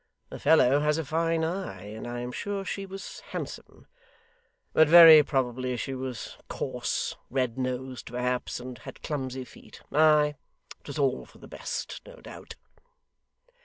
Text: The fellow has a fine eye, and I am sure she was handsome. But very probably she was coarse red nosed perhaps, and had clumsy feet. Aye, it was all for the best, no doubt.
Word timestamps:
The 0.29 0.39
fellow 0.39 0.79
has 0.79 0.97
a 0.97 1.05
fine 1.05 1.43
eye, 1.43 1.83
and 1.93 2.07
I 2.07 2.21
am 2.21 2.31
sure 2.31 2.65
she 2.65 2.87
was 2.87 3.19
handsome. 3.19 3.85
But 4.73 4.87
very 4.87 5.21
probably 5.21 5.77
she 5.77 5.93
was 5.93 6.37
coarse 6.47 7.15
red 7.29 7.55
nosed 7.59 8.07
perhaps, 8.07 8.59
and 8.59 8.79
had 8.79 9.03
clumsy 9.03 9.45
feet. 9.45 9.83
Aye, 9.91 10.37
it 10.79 10.87
was 10.87 10.97
all 10.97 11.27
for 11.27 11.37
the 11.37 11.47
best, 11.47 12.01
no 12.03 12.15
doubt. 12.15 12.55